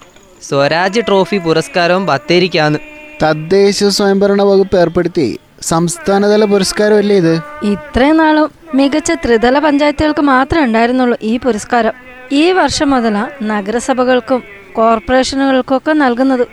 സ്വരാജ് 0.42 1.00
ട്രോഫി 1.00 1.36
പുരസ്കാരവും 1.36 2.06
ബത്തേരിക്കാന്ന് 2.06 2.78
തദ്ദേശ 3.22 3.84
സ്വയംഭരണ 3.84 4.42
വകുപ്പ് 4.42 4.76
ഏർപ്പെടുത്തി 4.76 5.38
സംസ്ഥാനതല 5.62 6.44
പുരസ്കാരമല്ലേ 6.44 7.16
ഇത്? 7.16 7.34
ഇത്രയും 7.62 8.16
നാളും 8.16 8.50
മികച്ച 8.74 9.12
ത്രിതല 9.12 9.58
പഞ്ചായത്തുകൾക്ക് 9.58 10.20
മാത്രമേ 10.20 10.64
ഉണ്ടായിരുന്നുള്ളൂ 10.64 11.18
ഈ 11.22 11.36
പുരസ്കാരം. 11.36 11.92
ഈ 12.32 12.52
വർഷം 12.52 12.90
മുതലാണ് 12.90 13.30
നഗരസഭകൾക്കും 13.42 14.42
കോർപ്പറേഷനുകൾക്കും 14.72 15.76
ഒക്കെ 15.76 15.92
നൽകുന്നത്. 15.92 16.46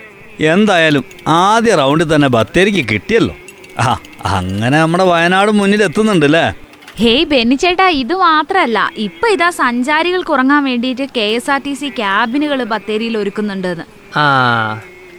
എന്തായാലും 0.44 1.04
ആദ്യ 1.28 1.76
റൗണ്ടിൽ 1.76 2.16
തന്നെ 2.16 2.28
ബത്തേരിക്ക് 2.28 2.90
കിട്ടിയല്ലോ. 2.90 3.36
ആ 3.80 4.00
അങ്ങനെ 4.26 4.82
നമ്മുടെ 4.82 5.04
വയനാട് 5.04 5.52
മുന്നിൽ 5.52 5.84
എത്തുന്നുണ്ട് 5.84 6.26
അല്ലേ? 6.26 6.54
ഹേയ് 7.00 7.24
ബെന്നി 7.32 7.56
ചേട്ടാ 7.56 7.88
ഇത് 8.02 8.14
മാത്രല്ല. 8.16 8.92
ഇപ്പൊ 8.98 9.28
ഇതാ 9.28 9.50
സഞ്ചാരികൾക്ക് 9.50 10.32
ഉറങ്ങാൻ 10.32 10.62
വേണ്ടിട്ട് 10.64 11.06
K 11.18 11.26
S 11.38 11.52
R 11.52 11.60
T 11.66 11.74
C 11.74 11.88
ക്യാബിനുകൾ 11.90 12.64
ബത്തേരിയിൽ 12.64 13.18
ഒരുക്കുന്നുണ്ടെന്ന്. 13.18 13.86
ആ 14.20 14.26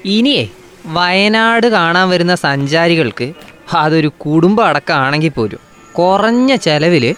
ഇനിയേ 0.04 0.44
വയനാട് 0.86 1.66
കാണാൻ 1.66 2.06
വരുന്ന 2.08 2.34
സഞ്ചാരികൾക്ക് 2.34 3.32
അതൊരു 3.74 4.10
കുടുംബം 4.24 4.64
അടക്കമാണെങ്കിൽ 4.66 5.28
പോലും 5.28 5.62
കുറഞ്ഞ 5.92 6.54
ചെലവിൽ 6.66 7.14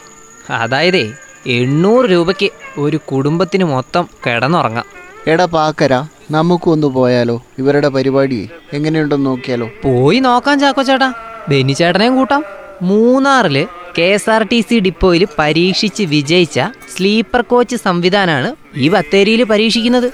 അതായതേ 0.51 1.05
എണ്ണൂറ് 1.47 2.05
രൂപയ്ക്ക് 2.05 2.51
ഒരു 2.79 3.01
കുടുംബത്തിന് 3.11 3.65
മൊത്തം 3.65 4.05
കിടന്നുറങ്ങാം. 4.27 4.87
എടാ 5.27 5.45
പാക്കര 5.57 5.95
നമുക്കൊന്ന് 6.31 6.87
പോയാലോ? 6.87 7.43
ഇവരുടെ 7.59 7.89
പരിപാടി 7.89 8.49
എങ്ങനെയുണ്ടെന്ന് 8.73 9.27
നോക്കിയാലോ? 9.27 9.67
പോയി 9.85 10.19
നോക്കാം 10.19 10.61
ചാക്കോ 10.61 10.83
ചേട്ടാ. 10.83 11.13
ബെന്നി 11.49 11.73
ചേട്ടനെയും 11.73 12.17
കൂട്ടാം. 12.17 12.45
മൂന്നാറിൽ 12.83 13.59
K 13.99 14.07
S 14.17 14.31
R 14.31 14.43
T 14.51 14.59
C 14.61 14.77
ഡിപ്പോയിൽ 14.87 15.23
പരീക്ഷിച്ച് 15.39 16.05
വിജയിച്ച 16.13 16.59
സ്ലീപ്പർ 16.95 17.43
കോച്ച് 17.53 17.77
സംവിധാനമാണ് 17.77 18.51
ഈ 18.85 18.89
ബത്തേരിയിൽ 18.95 19.41
പരീക്ഷിക്കുന്നത്. 19.53 20.07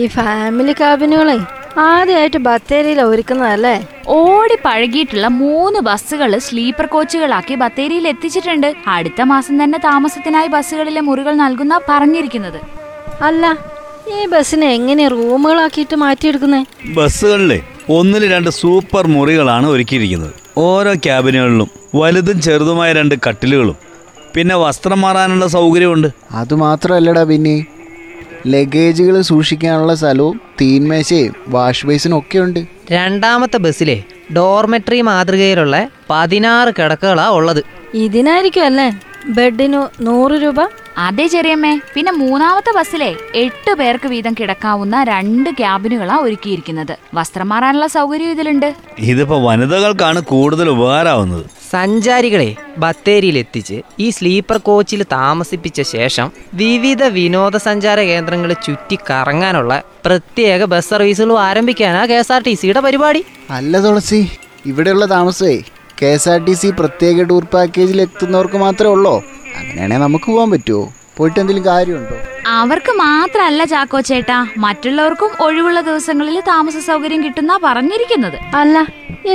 ഈ 0.00 0.06
ഫാമിലി 0.06 0.74
കാബിനുകളെ 0.80 1.36
ആദ്യമായിട്ട് 1.88 2.38
ബത്തേരിയിൽ 2.46 3.00
ഒരുക്കുന്നതല്ലേ? 3.00 3.74
ഓടി 4.18 4.56
പഴകിയിട്ടുള്ള 4.64 5.26
മൂന്ന് 5.42 5.80
ബസ്സുകൾ 5.88 6.38
സ്ലീപ്പർ 6.38 6.86
കോച്ചുകളാക്കി 6.86 7.54
ബത്തേരിയിൽ 7.54 8.08
എത്തിച്ചിട്ടുണ്ട്. 8.12 8.68
അടുത്ത 8.96 9.20
മാസം 9.32 9.64
തന്നെ 9.64 9.78
താമസത്തിനായി 9.78 10.48
ബസ്സുകളിലെ 10.56 11.02
മുറികൾ 11.10 11.34
നൽകുന്ന 11.44 11.80
പറഞ്ഞിരിക്കുന്നത്. 11.90 12.60
അല്ല 13.28 13.56
ഈ 14.16 14.26
ബസ്സിന് 14.34 14.66
എങ്ങനെ 14.78 15.08
റൂമുകളാക്കിയിട്ട് 15.16 15.96
മാറ്റിയെടുക്കുന്നേ? 16.04 16.62
ബസ്സുകളിലെ 16.98 17.60
ഒന്നിൽ 17.98 18.22
രണ്ട് 18.34 18.50
സൂപ്പർ 18.50 19.06
മുറികളാണ് 19.06 19.66
ഒരുക്കിയിരിക്കുന്നത്. 19.66 20.32
ഓരോ 20.58 20.94
ക്യാബിനുകളിലും 21.06 21.70
വലുതും 21.94 22.40
ചെറുതുമായ 22.40 22.92
രണ്ട് 22.92 23.14
കട്ടിലുകളും. 23.28 23.76
പിന്നെ 24.34 24.56
വസ്ത്രം 24.56 25.00
മാറാനുള്ള 25.00 25.46
സൗകര്യമുണ്ട്. 25.46 26.08
അതുമാത്രമല്ലടാ 26.32 27.22
പിന്നെ 27.22 27.66
ലഗേജുകൾ 28.46 29.20
സൂക്ഷിക്കാനുള്ള 29.20 29.94
സ്ഥലവും 29.94 30.40
തീൻമേശയും 30.60 31.34
വാഷ് 31.48 31.86
ബേസിനും 31.86 32.18
ഒക്കെ 32.18 32.38
ഉണ്ട്. 32.38 32.66
രണ്ടാമത്തെ 32.90 33.56
ബസ്സിലെ 33.56 34.02
ഡോർമെട്രി 34.36 35.00
മാതൃകയിലുള്ള 35.00 35.88
പതിനാറ് 36.10 36.74
കിടക്കകളാ 36.78 37.28
ഉള്ളത്. 37.28 37.64
ഇതിനായിരിക്കും 37.94 38.64
അല്ലേ? 38.64 39.00
ബെഡിനു 39.26 39.88
നൂറ് 40.00 40.32
രൂപ? 40.32 40.54
അതെ 40.98 41.26
ചെറിയമ്മേ. 41.26 41.80
പിന്നെ 41.94 42.12
മൂന്നാമത്തെ 42.12 42.78
ബസ്സിലെ 42.78 43.14
എട്ട് 43.34 43.74
പേർക്ക് 43.74 44.08
വീതം 44.08 44.34
കിടക്കാവുന്ന 44.40 45.04
രണ്ട് 45.04 45.50
ക്യാബിനുകളാ 45.50 46.16
ഒരുക്കിയിരിക്കുന്നത്. 46.16 46.98
വസ്ത്രം 47.14 47.48
മാറാനുള്ള 47.48 47.86
സൗകര്യം 47.86 48.30
ഇതിലുണ്ട്. 48.30 48.74
ഇതിപ്പോ 48.98 49.48
വനിതകൾക്കാണ് 49.48 50.20
കൂടുതൽ 50.20 50.68
ഉപകാരമാവുന്നത് 50.68 51.55
സഞ്ചാരികളെ 51.72 52.48
ബത്തേരിയിൽ 52.78 53.36
എത്തിച്ച് 53.42 53.76
ഈ 54.04 54.06
സ്ലീപ്പർ 54.10 54.58
കോച്ചിൽ 54.68 55.02
താമസിപ്പിച്ച 55.12 55.80
ശേഷം 55.94 56.26
വിവിധ 56.62 57.02
വിനോദസഞ്ചാര 57.16 58.00
കേന്ദ്രങ്ങൾ 58.10 58.52
ചുറ്റി 58.66 58.98
കറങ്ങാനുള്ള 59.10 59.72
പ്രത്യേക 60.06 60.64
ബസ് 60.72 60.90
സർവീസുകൾ 60.90 61.38
ആരംഭിക്കാനാ 61.46 62.02
കെ 62.10 62.18
എസ് 62.22 62.32
ആർ 62.32 62.42
ടി 62.46 62.54
സിയുടെ 62.54 62.80
പരിപാടി. 62.86 63.22
അല്ല 63.50 63.78
തുളസി 63.86 64.20
ഇവിടെയുള്ള 64.70 65.06
താമസമേ 65.06 65.56
K 66.00 66.10
S 66.16 66.28
R 66.32 66.40
T 66.46 66.54
C 66.60 66.68
പ്രത്യേക 66.80 67.26
ടൂർ 67.30 67.44
പാക്കേജിൽ 67.54 68.00
എത്തുന്നവർക്ക് 68.06 68.58
മാത്രമേ 68.64 68.92
ഉള്ളോ? 68.96 69.14
അങ്ങനെയാണെങ്കിൽ 69.58 70.04
നമുക്ക് 70.04 70.28
പോകാൻ 70.30 70.50
പറ്റുമോ 70.54 70.84
പോയിട്ട് 71.18 71.38
എന്തെങ്കിലും 71.40 71.66
കാര്യമുണ്ടോ? 71.70 72.16
അവർക്ക് 72.58 72.92
മാത്രല്ല 73.04 73.62
ചാക്കോ 73.72 74.00
ചേട്ടാ 74.10 74.38
മറ്റുള്ളവർക്കും 74.64 75.30
ഒഴിവുള്ള 75.46 75.80
ദിവസങ്ങളിൽ 75.88 76.36
താമസ 76.50 76.76
സൗകര്യം 76.88 77.20
കിട്ടുന്ന 77.24 77.52
പറഞ്ഞിരിക്കുന്നത്. 77.66 78.38
അല്ല 78.60 78.76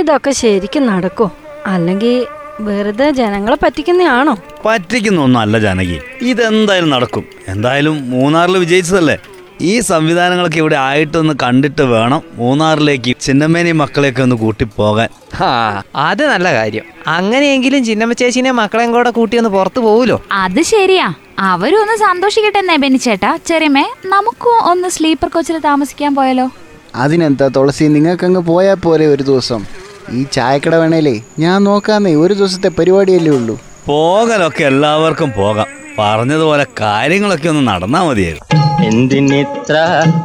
ഇതൊക്കെ 0.00 0.32
ശരിക്കും 0.42 0.84
നടക്കോ? 0.92 1.26
അല്ലെങ്കിൽ 1.66 2.26
വെറുതെ 2.60 3.10
ജനങ്ങളെ 3.10 3.58
പറ്റിക്കുന്നതാണോ 3.64 4.36
പറ്റിക്കുന്നൊന്നും 4.66 5.40
അല്ല 5.40 5.58
ജാനകി. 5.58 6.00
ഇതെന്തായാലും 6.22 6.90
നടക്കും. 6.90 7.24
എന്തായാലും 7.48 8.10
മൂന്നാറിൽ 8.10 8.58
വിജയിച്ചതല്ലേ? 8.58 9.18
ഈ 9.60 9.80
സംവിധാനങ്ങളൊക്കെ 9.80 10.58
ഇവിടെ 10.58 10.76
ആയിട്ടൊന്ന് 10.76 11.34
കണ്ടിട്ട് 11.42 11.82
വേണം 11.82 12.22
മൂന്നാറിലേക്ക് 12.34 13.16
ചിന്നമ്മേനെയും 13.20 13.78
മക്കളെയൊക്കെ 13.78 14.22
ഒന്ന് 14.22 14.36
കൂട്ടി 14.36 14.64
പോകാൻ. 14.64 15.08
ആ 15.40 15.82
അത് 15.94 16.26
നല്ല 16.26 16.52
കാര്യം. 16.52 16.84
അങ്ങനെയെങ്കിലും 17.06 17.84
ചിന്നമ്മ 17.84 18.12
ചേച്ചിനെ 18.12 18.50
മക്കളെയും 18.50 18.92
കൂടെ 18.92 19.10
കൂട്ടി 19.10 19.36
ഒന്ന് 19.36 19.50
പുറത്തു 19.50 19.80
പോവുമല്ലോ 19.80 20.22
അത് 20.32 20.62
ശരിയാ. 20.62 21.12
അവരും 21.38 21.80
ഒന്ന് 21.80 21.96
സന്തോഷിക്കട്ടെ 21.96 22.58
എന്നേ 22.58 22.76
ബെന്നിച്ചേട്ടാ. 22.76 23.36
ചെറിയമ്മേ 23.46 23.84
നമുക്കും 24.06 24.70
ഒന്ന് 24.70 24.88
സ്ലീപ്പർ 24.88 25.28
കോച്ചിൽ 25.28 25.58
താമസിക്കാൻ 25.58 26.14
പോയാലോ? 26.14 26.50
അതിനെന്താ 26.94 27.48
തുളസി 27.48 27.84
നിങ്ങൾക്കങ്ങ് 27.84 28.40
പോയാൽ 28.40 28.74
പോലെ 28.74 29.06
ഒരു 29.06 29.22
ദിവസം. 29.22 29.81
ഈ 30.10 30.22
ചായക്കട 30.32 30.74
വേണേലേ 30.74 31.20
ഞാൻ 31.38 31.64
നോക്കാന്നേ 31.64 32.14
ഒരു 32.14 32.34
ദിവസത്തെ 32.34 32.68
പരിപാടിയല്ലേ 32.68 33.32
ഉള്ളൂ. 33.32 33.60
പോകലൊക്കെ 33.86 34.64
എല്ലാവർക്കും 34.64 35.32
പോകാം. 35.32 35.66
പറഞ്ഞതുപോലെ 35.98 36.66
കാര്യങ്ങളൊക്കെ 36.80 37.48
ഒന്ന് 37.48 37.68
നടന്നാ 37.68 38.02
മതിയായിരുന്നു. 38.02 38.62
എന്തിനിത്ര 38.84 39.74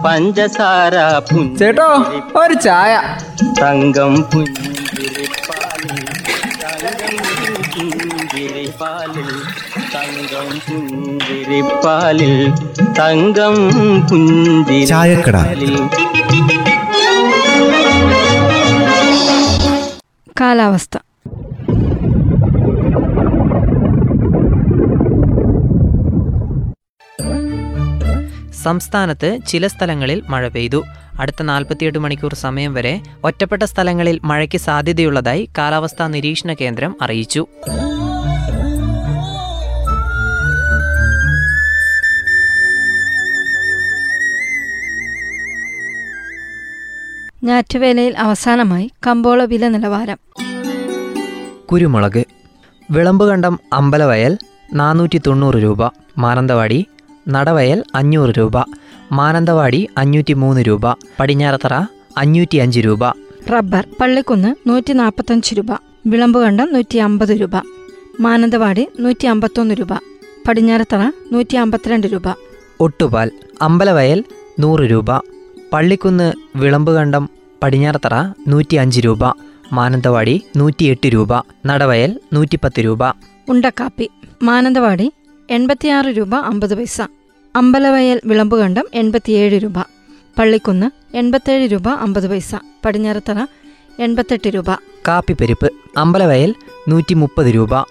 പഞ്ചസാര 0.05 0.95
ചേട്ടോ 1.59 1.89
ഒരു 2.35 2.53
ചായ. 2.53 3.01
തങ്കം 3.61 4.23
പുഞ്ചിരിപ്പാലിൽ 4.33 5.97
തങ്കം 6.63 7.15
പുഞ്ചിരിപ്പാലിൽ 7.75 9.29
തങ്കം 9.95 10.47
പുഞ്ചിരിപ്പാലിൽ. 10.69 12.33
തങ്കം 12.99 13.55
ചായക്കട. 14.87 15.37
പുഞ്ചിരിപ്പാലിൽ 15.37 15.75
കാലാവസ്ഥ. 20.41 20.97
സംസ്ഥാനത്ത് 28.63 29.39
ചില 29.47 29.67
സ്ഥലങ്ങളിൽ 29.67 30.23
മഴ 30.29 30.47
പെയ്തു. 30.47 30.83
അടുത്ത 31.19 31.41
നാൽപ്പത്തിയെട്ട് 31.43 31.99
മണിക്കൂർ 31.99 32.33
സമയം 32.33 32.73
വരെ 32.73 33.01
ഒറ്റപ്പെട്ട 33.23 33.63
സ്ഥലങ്ങളിൽ 33.63 34.19
മഴയ്ക്ക് 34.23 34.57
സാധ്യതയുള്ളതായി 34.57 35.49
കാലാവസ്ഥാ 35.57 36.07
നിരീക്ഷണ 36.07 36.53
കേന്ദ്രം 36.53 36.95
അറിയിച്ചു. 37.01 37.47
ഞാറ്റുവേലയിൽ 47.47 48.17
അവസാനമായി 48.17 48.91
കമ്പോള 49.07 49.43
വില 49.43 49.67
നിലവാരം. 49.67 50.19
കുരുമുളക് 51.71 52.23
വിളമ്പുകണ്ടം 52.91 53.59
അമ്പലവയൽ 53.73 54.37
നാനൂറ്റി 54.73 55.21
തൊണ്ണൂറ് 55.27 55.55
രൂപ 55.55 55.81
മാനന്തവാടി 56.17 56.85
നടവയൽ 57.27 57.83
അഞ്ഞൂറ് 57.95 58.29
രൂപ 58.37 58.57
മാനന്തവാടി 59.11 59.87
അഞ്ഞൂറ്റി 59.97 60.33
മൂന്ന് 60.33 60.61
രൂപ 60.61 60.85
പടിഞ്ഞാറത്തറ 61.19 61.73
അഞ്ഞൂറ്റി 62.17 62.57
അഞ്ച് 62.57 62.79
രൂപ. 62.79 63.03
റബ്ബർ 63.53 63.87
പള്ളിക്കുന്ന് 63.99 64.69
നൂറ്റി 64.69 64.93
നാൽപ്പത്തഞ്ച് 64.93 65.55
രൂപ 65.57 65.71
വിളമ്പുകണ്ടം 66.07 66.73
നൂറ്റി 66.73 66.97
അമ്പത് 66.97 67.33
രൂപ 67.41 67.55
മാനന്തവാടി 68.19 68.87
നൂറ്റി 68.99 69.25
അമ്പത്തൊന്ന് 69.25 69.75
രൂപ 69.79 69.93
പടിഞ്ഞാറത്തറ 70.47 71.01
നൂറ്റി 71.31 71.55
അമ്പത്തിരണ്ട് 71.55 72.07
രൂപ. 72.07 72.27
ഒട്ടുപാൽ 72.79 73.31
അമ്പലവയൽ 73.61 74.19
നൂറ് 74.59 74.83
രൂപ 74.91 75.09
പള്ളിക്കുന്ന് 75.73 76.27
വിളമ്പുകണ്ടം 76.55 77.23
പടിഞ്ഞാറത്തറ 77.63 78.13
നൂറ്റി 78.47 78.75
അഞ്ച് 78.75 78.99
രൂപ 78.99 79.19
മാനന്തവാടി 79.73 80.41
നൂറ്റിയെട്ട് 80.57 81.07
രൂപ 81.07 81.29
നടവയൽ 81.65 82.19
നൂറ്റിപ്പത്ത് 82.33 82.85
രൂപ. 82.85 83.09
ഉണ്ടക്കാപ്പി 83.49 84.09
മാനന്തവാടി 84.43 85.11
എൺപത്തിയാറ് 85.49 86.05
രൂപ 86.05 86.35
അമ്പത് 86.35 86.75
പൈസ. 86.75 87.01
അമ്പലവയൽ 87.55 88.21
വിളമ്പുകണ്ടം 88.25 88.83
എൺപത്തിയേഴ് 88.93 89.63
രൂപ. 89.63 89.79
പള്ളിക്കുന്ന് 90.39 91.17
എൺപത്തേഴ് 91.17 91.71
രൂപ 91.71 91.89
അമ്പത് 91.89 92.29
പൈസ. 92.29 92.55
പടിഞ്ഞാറത്തറ 92.85 93.45
എൺപത്തെട്ട് 93.99 94.49
രൂപ. 94.49 94.65
കാപ്പിപ്പരിപ്പ് 95.07 95.71
അമ്പലവയൽ 95.97 96.55
നൂറ്റി 96.87 97.13
മുപ്പത് 97.13 97.47
രൂപ. 97.47 97.81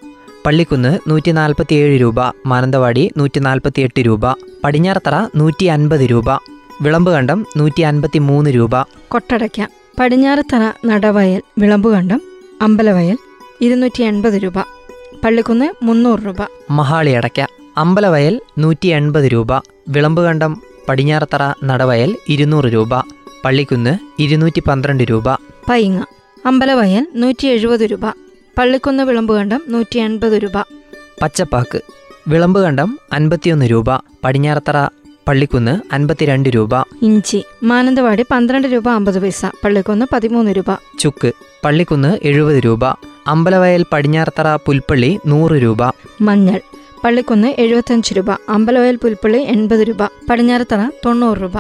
പള്ളിക്കുന്ന് 0.46 0.99
നൂറ്റി 1.08 1.30
നാൽപ്പത്തിയേഴ് 1.30 2.00
രൂപ 2.00 2.14
മാനന്തവാടി 2.46 3.12
നൂറ്റി 3.16 3.38
നാൽപ്പത്തിയെട്ട് 3.38 4.00
രൂപ. 4.00 4.32
പടിഞ്ഞാറത്തറ 4.64 5.28
നൂറ്റി 5.37 5.64
അൻപത് 5.64 6.00
രൂപ. 6.00 6.56
വിളമ്പുകണ്ടം 6.83 7.47
നൂറ്റി 7.56 7.83
അൻപത്തി 7.83 8.18
മൂന്ന് 8.18 8.50
രൂപ. 8.50 8.83
കൊട്ടടയ്ക്ക 9.09 9.68
പടിഞ്ഞാറത്തറ 10.00 10.73
നടവയൽ 10.87 11.42
വിളമ്പുകണ്ടം 11.59 12.21
അമ്പലവയൽ 12.62 13.18
ഇരുന്നൂറ്റി 13.61 14.02
എൺപത് 14.02 14.35
രൂപ. 14.35 14.59
പള്ളിക്കുന്ന് 15.25 15.75
മുന്നൂറ് 15.83 16.21
രൂപ. 16.26 16.37
മഹാളി 16.71 17.11
അടയ്ക്ക 17.11 17.47
അമ്പലവയൽ 17.76 18.40
നൂറ്റി 18.59 18.87
എൺപത് 18.87 19.25
രൂപ. 19.25 19.59
വിളമ്പുകണ്ടം 19.88 20.62
പടിഞ്ഞാറത്തറ 20.88 21.52
നടവയൽ 21.64 22.16
ഇരുന്നൂറ് 22.28 22.64
രൂപ. 22.64 23.00
പള്ളിക്കുന്ന് 23.45 23.99
ഇരുന്നൂറ്റി 24.18 24.62
പന്ത്രണ്ട് 24.68 25.04
രൂപ. 25.04 25.35
പൈങ്ങ 25.68 26.04
അമ്പലവയൽ 26.47 27.06
നൂറ്റി 27.14 27.47
എഴുപത് 27.47 27.80
രൂപ. 27.80 28.06
പള്ളിക്കുന്ന് 28.59 29.02
വിളമ്പുകണ്ടം 29.02 29.62
നൂറ്റി 29.68 29.99
എൺപത് 29.99 30.33
രൂപ. 30.33 30.61
പച്ചപ്പാക്ക് 31.23 31.80
വിളമ്പുകണ്ടം 32.28 32.99
അൻപത്തിയൊന്ന് 33.12 33.66
രൂപ. 33.71 33.97
പടിഞ്ഞാറത്തറ 34.25 35.06
പള്ളിക്കുന്ന് 35.28 35.95
അൻപത്തിരണ്ട് 35.95 36.49
രൂപ. 36.49 36.75
ഇഞ്ചി 37.02 37.45
മാനന്തവാടി 37.62 38.25
പന്ത്രണ്ട് 38.30 38.68
രൂപ 38.68 38.88
അമ്പത് 38.88 39.23
പൈസ 39.23 39.47
പള്ളിക്കുന്ന് 39.64 40.06
പതിമൂന്ന് 40.12 40.52
രൂപ. 40.52 40.71
ചുക്ക് 40.99 41.33
പള്ളിക്കുന്ന് 41.64 42.18
എഴുപത് 42.23 42.56
രൂപ. 42.64 42.85
അമ്പലവയൽ 43.26 43.85
പടിഞ്ഞാറത്തറ 43.92 44.56
പുൽപ്പള്ളി 44.66 45.18
നൂറ് 45.26 45.62
രൂപ. 45.62 45.83
മഞ്ഞൾ 46.21 46.61
പള്ളിക്കുന്ന് 47.04 47.54
എഴുപത്തഞ്ച് 47.59 48.14
രൂപ. 48.14 48.30
അമ്പലവയൽ 48.49 48.97
പുൽപ്പള്ളി 48.97 49.38
എൺപത് 49.38 49.80
രൂപ. 49.80 50.02
പടിഞ്ഞാറത്തറ 50.30 50.90
തൊണ്ണൂറ് 51.04 51.38
രൂപ. 51.38 51.59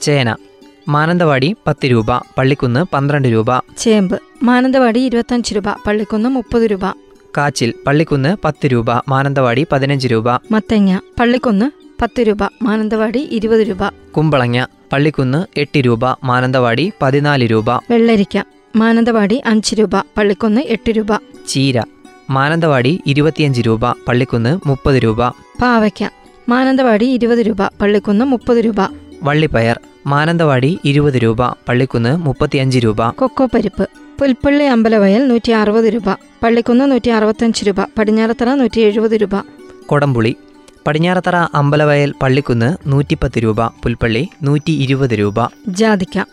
ചേന 0.00 0.36
മാനന്തവാടി 0.88 1.56
പത്ത് 1.66 1.86
രൂപ. 1.86 2.10
പള്ളിക്കുന്ന് 2.38 2.84
പന്ത്രണ്ട് 2.94 3.28
രൂപ. 3.28 3.50
ചേമ്പ് 3.78 4.20
മാനന്തവാടി 4.42 5.00
ഇരുപത്തഞ്ച് 5.00 5.54
രൂപ. 5.54 5.68
പള്ളിക്കുന്ന് 5.86 6.28
മുപ്പത് 6.28 6.62
രൂപ. 6.62 6.84
കാച്ചിൽ 7.36 7.74
പള്ളിക്കുന്ന് 7.86 8.36
പത്ത് 8.44 8.66
രൂപ. 8.66 8.90
മാനന്തവാടി 9.08 9.66
പതിനഞ്ച് 9.72 10.08
രൂപ. 10.08 10.28
മത്തങ്ങ 10.50 10.98
പള്ളിക്കുന്ന് 11.20 11.81
പത്ത് 12.02 12.22
രൂപ 12.22 12.38
മാനന്തവാടി 12.62 13.18
ഇരുപത് 13.18 13.60
രൂപ. 13.60 13.88
കുമ്പളങ്ങ 14.16 14.66
പള്ളിക്കുന്ന് 14.92 15.60
എട്ട് 15.60 15.78
രൂപ 15.78 16.00
മാനന്തവാടി 16.24 16.92
പതിനാല് 17.02 17.44
രൂപ. 17.50 17.76
വെള്ളരിക്ക 17.90 18.42
മാനന്തവാടി 18.76 19.42
അഞ്ച് 19.46 19.74
രൂപ 19.74 19.90
പള്ളിക്കുന്ന് 20.16 20.60
എട്ട് 20.60 20.90
രൂപ. 20.90 21.06
ചീര 21.48 21.82
മാനന്തവാടി 22.30 23.00
ഇരുപത്തിയഞ്ച് 23.06 23.60
രൂപ 23.60 23.92
പള്ളിക്കുന്ന് 23.92 24.68
മുപ്പത് 24.68 24.96
രൂപ. 24.96 25.28
പാവയ്ക്ക 25.62 26.08
മാനന്തവാടി 26.48 27.04
ഇരുപത് 27.04 27.38
രൂപ 27.38 27.62
പള്ളിക്കുന്ന് 27.80 28.24
മുപ്പത് 28.24 28.58
രൂപ. 28.58 28.76
വള്ളിപ്പയർ 29.22 29.80
മാനന്തവാടി 30.06 30.78
ഇരുപത് 30.84 31.14
രൂപ 31.14 31.50
പള്ളിക്കുന്ന് 31.68 32.16
മുപ്പത്തിയഞ്ച് 32.16 32.78
രൂപ. 32.78 33.10
കൊക്കോ 33.10 33.46
പരിപ്പ് 33.46 33.88
പുൽപ്പള്ളി 34.20 34.64
അമ്പലവയൽ 34.64 35.28
നൂറ്റി 35.28 35.50
അറുപത് 35.50 35.84
രൂപ. 35.84 36.16
പള്ളിക്കുന്ന് 36.42 36.90
നൂറ്റി 36.90 37.10
അറുപത്തഞ്ച് 37.10 37.66
രൂപ 37.66 37.80
പടിഞ്ഞാറത്തറ 37.98 38.54
നൂറ്റി 38.54 38.80
എഴുപത് 38.80 39.10
രൂപ. 39.10 39.30
കൊടംപുളി 39.86 40.36
പടിഞ്ഞാറത്തറ 40.86 41.36
അമ്പലവയൽ 41.36 42.14
പള്ളിക്കുന്ന് 42.22 42.76
നൂറ്റിപ്പത്ത് 42.86 43.38
രൂപ 43.38 43.66
പുൽപ്പള്ളി 43.66 44.28
നൂറ്റി 44.42 44.70
ഇരുപത് 44.70 45.10
രൂപ. 45.10 45.34
ജാതിക്ക. 45.68 46.24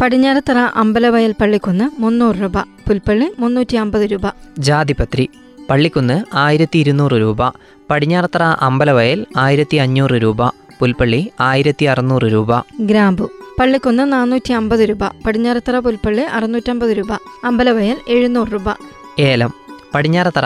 പടിഞ്ഞാറത്തറ 0.00 0.58
അമ്പലവയൽ 0.58 1.34
പള്ളിക്കുന്ന് 1.40 2.02
മുന്നൂറ് 2.02 2.36
രൂപ 2.36 2.58
പുൽപ്പള്ളി 2.58 3.32
മുന്നൂറ്റി 3.38 3.76
അമ്പത് 3.76 4.02
രൂപ. 4.02 4.20
ജാതിപത്രി. 4.58 5.28
പള്ളിക്കുന്ന് 5.70 6.24
ആയിരത്തി 6.34 6.78
ഇരുന്നൂറ് 6.78 7.12
രൂപ 7.12 7.48
പടിഞ്ഞാറത്തറ 7.90 8.42
അമ്പലവയൽ 8.42 9.26
ആയിരത്തി 9.36 9.76
അഞ്ഞൂറ് 9.76 10.10
രൂപ 10.10 10.48
പുൽപ്പള്ളി 10.48 11.30
ആയിരത്തി 11.40 11.84
അറുന്നൂറ് 11.84 12.22
രൂപ. 12.22 12.60
ഗ്രാമ്പു. 12.80 13.30
പള്ളിക്കുന്ന് 13.60 14.12
നാനൂറ്റി 14.12 14.52
അമ്പത് 14.52 14.80
രൂപ 14.80 15.04
പടിഞ്ഞാറത്തറ 15.26 15.78
പുൽപ്പള്ളി 15.78 16.22
അറുന്നൂറ്റമ്പത് 16.22 16.90
രൂപ 16.90 17.12
അമ്പലവയൽ 17.44 17.96
എഴുന്നൂറ് 18.08 18.48
രൂപ. 18.52 18.76
ഏലം. 19.18 19.52
പടിഞ്ഞാറത്തറ 19.94 20.44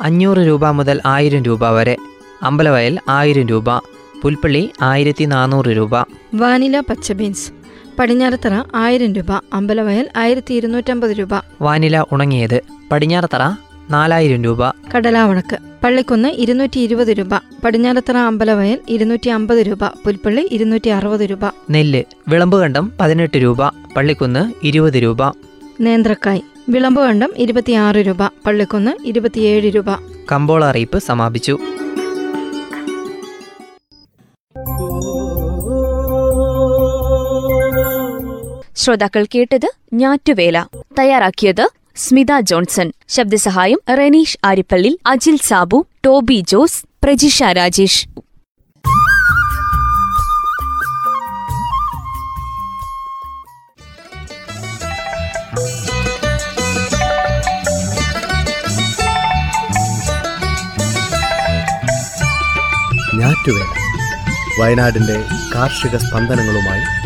അഞ്ഞൂറ് 0.00 0.38
രൂപ 0.38 0.66
മുതൽ 0.66 1.00
ആയിരം 1.06 1.42
രൂപ 1.42 1.68
വരെ. 1.70 1.96
അമ്പലവയൽ 2.42 2.98
ആയിരം 3.08 3.46
രൂപ 3.46 3.78
പുൽപ്പള്ളി 4.22 4.70
ആയിരത്തി 4.82 5.24
നാനൂറ് 5.24 5.66
രൂപ. 5.66 6.02
വാനില 6.34 6.80
പച്ച 6.80 7.12
ബീൻസ് 7.12 7.52
പടിഞ്ഞാറത്തറ 7.98 8.62
ആയിരം 8.74 9.14
രൂപ 9.14 9.32
അമ്പലവയൽ 9.52 10.08
ആയിരത്തി 10.16 10.54
ഇരുന്നൂറ്റമ്പത് 10.54 11.10
രൂപ. 11.10 11.28
വാനില 11.60 12.04
ഉണങ്ങിയത് 12.12 12.62
പടിഞ്ഞാറത്തറ 12.92 13.50
നാലായിരം 13.90 14.44
രൂപ. 14.44 14.70
കടലാവണക്ക് 14.96 15.58
പള്ളിക്കുന്ന് 15.84 16.28
ഇരുന്നൂറ്റി 16.28 16.80
ഇരുപത് 16.80 17.08
രൂപ 17.08 17.36
പടിഞ്ഞാറത്തറ 17.64 18.16
അമ്പലവയൽ 18.16 18.78
ഇരുന്നൂറ്റി 18.88 19.28
അമ്പത് 19.28 19.58
രൂപ 19.58 19.84
പുൽപ്പള്ളി 19.84 20.48
ഇരുന്നൂറ്റി 20.52 20.88
അറുപത് 20.88 21.20
രൂപ. 21.20 21.46
നെല്ല് 21.70 22.04
വിളമ്പുകണ്ടം 22.28 22.92
പതിനെട്ട് 23.00 23.36
രൂപ 23.36 23.68
പള്ളിക്കുന്ന് 23.68 24.66
ഇരുപത് 24.66 24.94
രൂപ. 24.94 25.30
നേന്ത്രക്കായ് 25.80 26.40
വിളമ്പുകണ്ടം 26.68 27.32
ഇരുപത്തിയാറ് 27.36 27.96
രൂപ 27.96 28.26
പള്ളിക്കുന്ന് 28.26 29.06
ഇരുപത്തിയേഴ് 29.06 29.74
രൂപ. 29.74 29.86
കമ്പോള 30.32 30.64
അറിയിപ്പ് 30.64 30.98
സമാപിച്ചു. 30.98 31.58
ശ്രോതാക്കൾ 38.76 39.26
കേട്ടത് 39.34 39.70
ഞാറ്റുവേല. 39.92 40.66
തയ്യാറാക്കിയത് 40.98 41.68
സ്മിത 41.96 42.40
ജോൺസൺ. 42.40 42.92
ശബ്ദസഹായം 43.08 43.80
റെനീഷ് 43.98 44.38
ആരിപ്പള്ളി 44.44 44.98
അജിൽ 45.06 45.36
സാബു 45.36 45.86
ടോബി 46.06 46.44
ജോസ് 46.48 46.84
പ്രജിഷ 47.04 47.42
രാജേഷ്. 47.42 48.08
വയനാടിന്റെ 64.60 65.24
കാർഷിക 65.54 65.96
സ്പന്ദനങ്ങളുമായി 65.96 67.05